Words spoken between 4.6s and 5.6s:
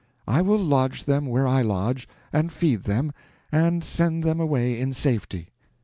in safety."